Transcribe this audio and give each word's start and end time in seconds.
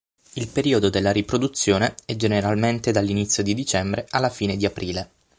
Il 0.33 0.47
periodo 0.47 0.89
della 0.89 1.11
riproduzione 1.11 1.93
è 2.07 2.15
generalmente 2.15 2.91
dall'inizio 2.91 3.43
di 3.43 3.53
dicembre 3.53 4.07
alla 4.09 4.31
fine 4.31 4.57
di 4.57 4.65
aprile. 4.65 5.09